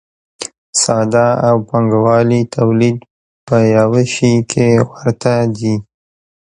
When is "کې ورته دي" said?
4.51-5.75